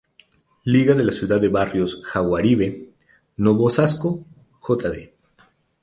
Liga 0.65 0.95
de 0.95 1.03
la 1.03 1.11
Ciudad 1.11 1.39
de 1.39 1.47
barrios 1.47 2.01
Jaguaribe, 2.03 2.89
Novo 3.37 3.65
Osasco, 3.65 4.25
Jd. 4.59 5.11